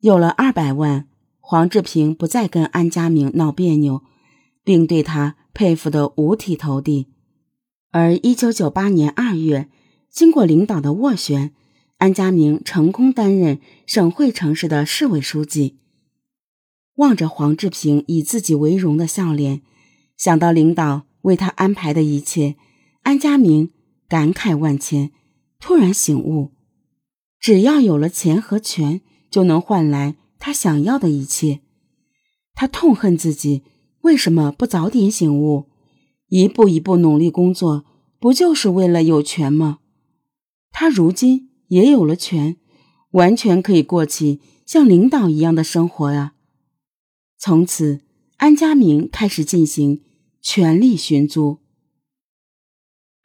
[0.00, 1.08] 有了二百万，
[1.40, 4.02] 黄志平不再跟安家明闹别扭，
[4.62, 7.06] 并对他佩服得五体投地。
[7.92, 9.70] 而一九九八年二月，
[10.10, 11.54] 经过领导的斡旋，
[11.96, 15.78] 安家明成功担任省会城市的市委书记。
[16.96, 19.62] 望着黄志平以自己为荣的笑脸，
[20.18, 22.56] 想到领导为他安排的一切，
[23.02, 23.70] 安家明
[24.08, 25.10] 感慨万千，
[25.58, 26.52] 突然醒悟：
[27.40, 29.00] 只要有了钱和权。
[29.36, 31.60] 就能换来他想要的一切。
[32.54, 33.64] 他痛恨自己
[34.00, 35.66] 为什么不早点醒悟，
[36.28, 37.84] 一步一步努力工作，
[38.18, 39.80] 不就是为了有权吗？
[40.70, 42.56] 他如今也有了权，
[43.10, 46.32] 完全可以过起像领导一样的生活呀。
[47.36, 48.00] 从此，
[48.38, 50.00] 安家明开始进行
[50.40, 51.58] 权力寻租。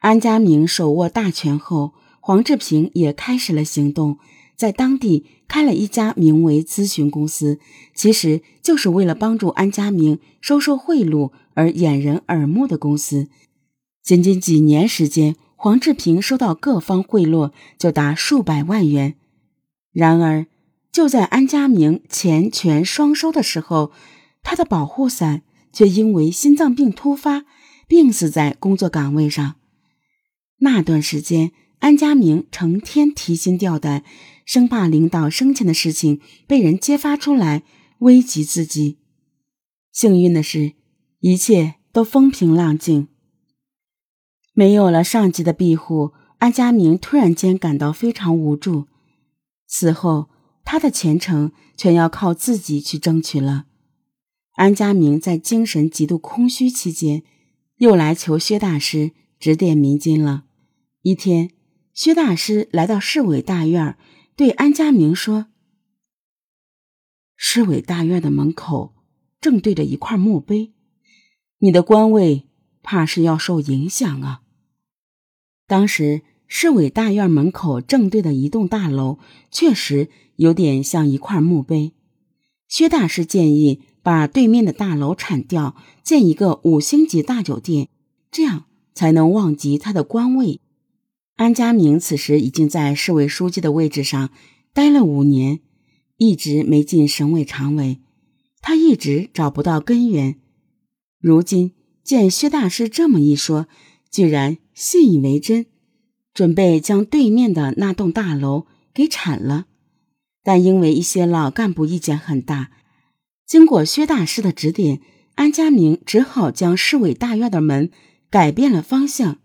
[0.00, 4.18] 安家明手握大权后，黄志平也开始了行动。
[4.62, 7.58] 在当地开了一家名为咨询公司，
[7.96, 13.26] 其实就是为了帮助安家明收受贿赂而掩人耳目的公司。
[14.04, 19.16] 仅仅几年时间，黄志平收到各方贿赂就达数百万元。
[19.92, 20.46] 然而，
[20.92, 23.90] 就在安家明钱权双收的时候，
[24.44, 27.44] 他的保护伞却因为心脏病突发，
[27.88, 29.56] 病死在工作岗位上。
[30.58, 31.50] 那段时间，
[31.82, 34.04] 安家明成天提心吊胆。
[34.44, 37.62] 生怕领导生前的事情被人揭发出来，
[37.98, 38.98] 危及自己。
[39.92, 40.74] 幸运的是，
[41.20, 43.08] 一切都风平浪静。
[44.52, 48.86] 没有了上级的庇护，安家明突然间感到非常无助。
[49.66, 50.28] 此后，
[50.64, 53.66] 他的前程全要靠自己去争取了。
[54.54, 57.22] 安家明在精神极度空虚期间，
[57.76, 60.44] 又来求薛大师指点迷津了。
[61.02, 61.50] 一天，
[61.94, 63.96] 薛大师来到市委大院。
[64.34, 65.48] 对安家明说
[67.36, 68.94] ：“市委大院的门口
[69.42, 70.72] 正对着一块墓碑，
[71.58, 72.48] 你的官位
[72.82, 74.40] 怕是要受影响啊。”
[75.68, 79.18] 当时市委大院门口正对的一栋大楼
[79.50, 81.92] 确实有点像一块墓碑。
[82.68, 87.90] 薛大师建议把对面的大楼铲掉，建一个五星级大酒店，
[88.30, 90.61] 这样才能旺及他的官位。
[91.36, 94.30] 安家明此时已经在市委书记的位置上
[94.72, 95.60] 待了五年，
[96.18, 98.00] 一直没进省委常委，
[98.60, 100.38] 他一直找不到根源。
[101.18, 101.72] 如今
[102.04, 103.66] 见薛大师这么一说，
[104.10, 105.66] 居然信以为真，
[106.34, 109.66] 准备将对面的那栋大楼给铲了。
[110.44, 112.70] 但因为一些老干部意见很大，
[113.46, 115.00] 经过薛大师的指点，
[115.34, 117.90] 安家明只好将市委大院的门
[118.28, 119.38] 改变了方向。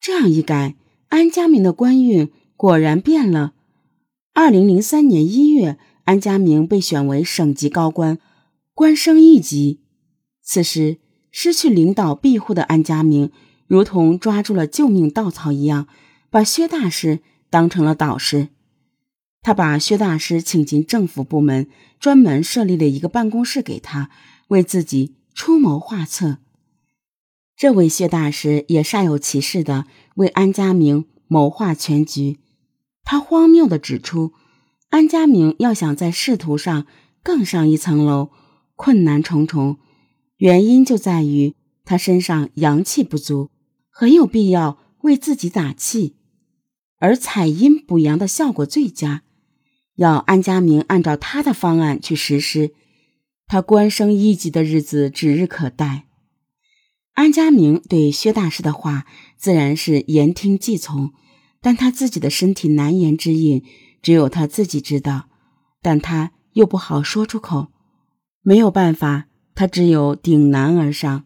[0.00, 0.74] 这样一改。
[1.08, 3.54] 安家明的官运果然变了。
[4.32, 8.18] 二零零三年一月，安家明被选为省级高官，
[8.74, 9.80] 官升一级。
[10.42, 10.98] 此时，
[11.30, 13.30] 失去领导庇护的安家明，
[13.66, 15.88] 如同抓住了救命稻草一样，
[16.30, 18.48] 把薛大师当成了导师。
[19.42, 21.68] 他把薛大师请进政府部门，
[22.00, 24.10] 专门设立了一个办公室给他，
[24.48, 26.38] 为自己出谋划策。
[27.56, 32.38] 这位薛大师也煞有其事的为安家明谋划全局。
[33.02, 34.32] 他荒谬的指出，
[34.90, 36.86] 安家明要想在仕途上
[37.22, 38.30] 更上一层楼，
[38.74, 39.78] 困难重重。
[40.38, 43.50] 原因就在于他身上阳气不足，
[43.88, 46.16] 很有必要为自己打气，
[46.98, 49.22] 而采阴补阳的效果最佳。
[49.94, 52.72] 要安家明按照他的方案去实施，
[53.46, 56.06] 他官升一级的日子指日可待。
[57.16, 59.06] 安家明对薛大师的话
[59.38, 61.14] 自然是言听计从，
[61.62, 63.64] 但他自己的身体难言之隐，
[64.02, 65.30] 只有他自己知道，
[65.80, 67.68] 但他又不好说出口，
[68.42, 71.24] 没有办法，他只有顶难而上。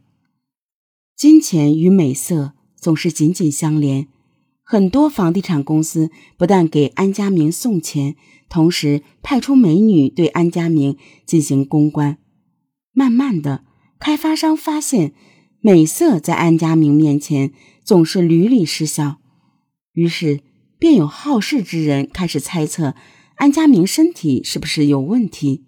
[1.17, 4.06] 金钱与美色总是紧紧相连，
[4.62, 8.15] 很多房地产公司不但给安家明送钱，
[8.49, 12.19] 同时派出美女对安家明进行公关。
[12.93, 13.64] 慢慢的，
[13.99, 15.12] 开发商发现。
[15.62, 17.53] 美色在安家明面前
[17.85, 19.19] 总是屡屡失效，
[19.93, 20.41] 于是
[20.79, 22.95] 便有好事之人开始猜测
[23.37, 25.67] 安家明身体是不是有问题。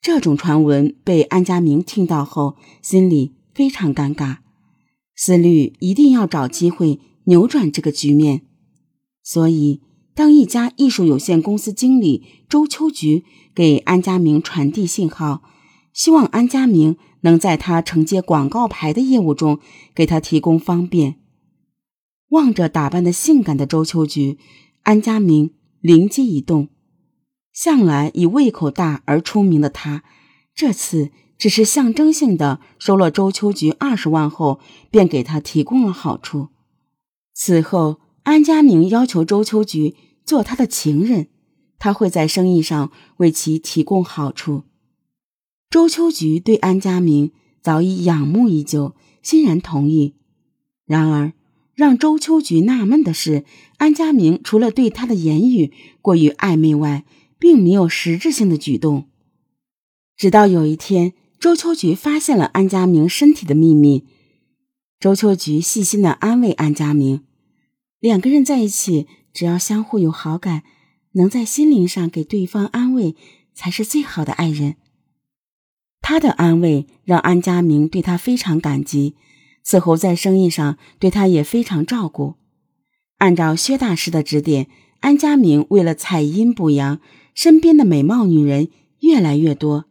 [0.00, 4.36] 这种传闻被安家明听到后，心里非常尴尬，
[5.16, 8.42] 思虑一定要找机会扭转这个局面。
[9.24, 9.80] 所以，
[10.14, 15.42] 当一家艺术有限公司经理周秋菊给安家明传递信号，
[15.92, 16.96] 希望安家明。
[17.24, 19.58] 能在他承接广告牌的业务中
[19.94, 21.16] 给他提供方便。
[22.28, 24.38] 望着打扮的性感的周秋菊，
[24.82, 26.68] 安家明灵机一动，
[27.52, 30.04] 向来以胃口大而出名的他，
[30.54, 34.60] 这次只是象征性的收了周秋菊二十万后，
[34.90, 36.48] 便给他提供了好处。
[37.32, 41.28] 此后，安家明要求周秋菊做他的情人，
[41.78, 44.64] 他会在生意上为其提供好处。
[45.74, 48.94] 周秋菊对安家明早已仰慕已久，
[49.24, 50.14] 欣然同意。
[50.86, 51.32] 然而，
[51.74, 53.44] 让周秋菊纳闷的是，
[53.78, 57.04] 安家明除了对他的言语过于暧昧外，
[57.40, 59.08] 并没有实质性的举动。
[60.16, 64.04] 直到有一天，周秋菊发现了安家明身体的秘密。
[65.00, 67.24] 周秋菊细心的安慰安家明
[67.98, 70.62] ：“两个人在一起，只要相互有好感，
[71.14, 73.16] 能在心灵上给对方安慰，
[73.52, 74.76] 才是最好的爱人。”
[76.06, 79.14] 他的安慰让安家明对他非常感激，
[79.62, 82.34] 此后在生意上对他也非常照顾。
[83.16, 84.66] 按照薛大师的指点，
[85.00, 87.00] 安家明为了采阴补阳。
[87.34, 88.68] 身边的美貌女人
[89.00, 89.86] 越来越多，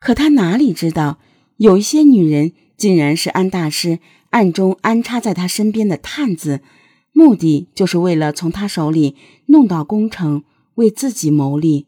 [0.00, 1.20] 可他哪里知道，
[1.58, 4.00] 有一些女人竟然是安大师
[4.30, 6.60] 暗中安插在他身边的探子，
[7.12, 9.14] 目的就是为了从他手里
[9.46, 10.42] 弄到工程，
[10.74, 11.86] 为自己谋利。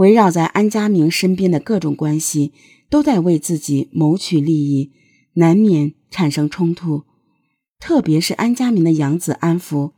[0.00, 2.52] 围绕在安家明身边的各种关系，
[2.88, 4.92] 都在为自己谋取利益，
[5.34, 7.02] 难免产生冲突。
[7.78, 9.92] 特别是安家明的养子安福，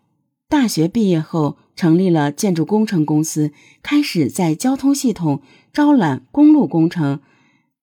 [0.49, 1.59] 大学毕业后。
[1.75, 3.51] 成立了建筑工程公司，
[3.83, 5.41] 开始在交通系统
[5.73, 7.21] 招揽公路工程。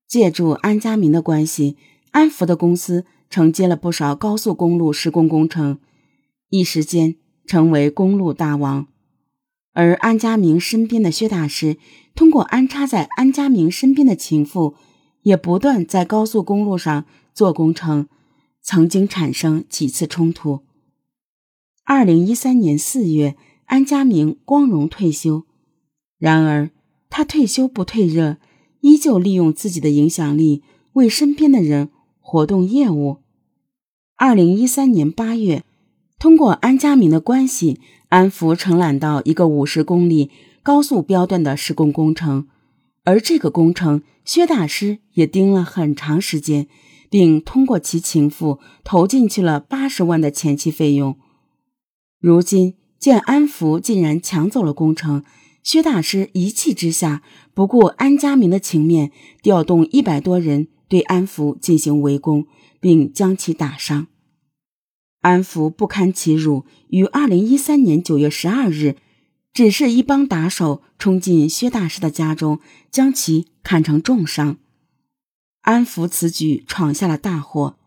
[0.07, 1.75] 借助安家明的关系，
[2.11, 5.79] 安福的公司承接了不少高速公路施工工程，
[6.49, 7.15] 一时间
[7.47, 8.87] 成为公路大王。
[9.73, 11.77] 而安家明身边的薛大师，
[12.15, 14.75] 通过安插在安家明身边的情妇，
[15.23, 18.07] 也不断在高速公路上做工程，
[18.61, 20.61] 曾经产生几次冲突。
[21.85, 23.35] 二零一三年四月。
[23.69, 25.43] 安家明光荣退休，
[26.17, 26.71] 然而
[27.07, 28.37] 他退休不退热，
[28.81, 30.63] 依旧利用自己的影响力
[30.93, 33.17] 为身边的人活动业务。
[34.15, 35.63] 二零一三年八月，
[36.19, 37.79] 通过安家明的关系，
[38.09, 40.29] 安福承揽到一个五十公里
[40.61, 42.47] 高速标段的施工工程，
[43.05, 46.67] 而这个工程薛大师也盯了很长时间，
[47.09, 51.17] 并通过其情妇投进去了八十万的前期费用。
[52.19, 52.75] 如今。
[52.99, 55.23] 见安福竟然抢走了工程，
[55.63, 57.23] 薛大师一气之下，
[57.53, 62.45] 不顾安家明的情面，调动一百多人对安福进行围攻，
[62.81, 64.07] 并将其打伤。
[65.21, 68.95] 安福不堪其辱，于二零一三年九月十二日，
[69.53, 74.57] 指示一帮打手冲进薛大师的家中，将其砍成重伤。
[75.61, 77.77] 安福此举闯下了大祸。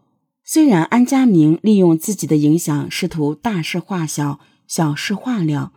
[0.45, 4.41] 虽然安家明利用自己的影响，试图大事化小。
[4.69, 5.73] 小事化了，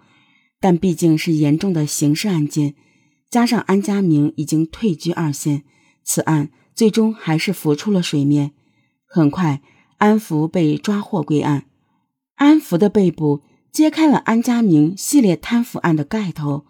[0.61, 2.75] 但毕竟是严重的刑事案件，
[3.29, 5.63] 加上安家明已经退居二线，
[6.01, 8.53] 此案最终还是浮出了水面。
[9.05, 9.61] 很快，
[10.05, 11.65] 安福被抓获归案。
[12.35, 13.41] 安福的被捕
[13.71, 16.65] 揭开了安家明系列贪腐案的盖头。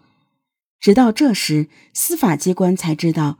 [0.80, 3.38] 直到这时，司法机关才知道，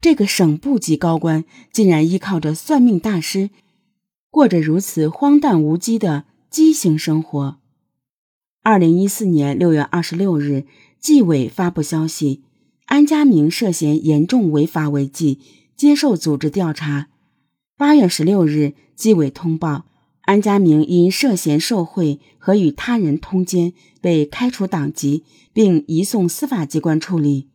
[0.00, 3.50] 这个省部级高官竟然依靠着算命大师，
[4.32, 7.58] 过着如此荒诞无稽的畸形生活。
[8.64, 10.66] 二零一四年六月二十六日，
[10.98, 12.42] 纪委发布消息，
[12.86, 15.38] 安家明涉嫌严重违法违纪，
[15.76, 17.06] 接受组织调查。
[17.78, 19.84] 八月十六日，纪委通报，
[20.22, 27.48] 安家明因涉嫌受贿和与他人通奸，被开除党籍，并移送司法机关处理。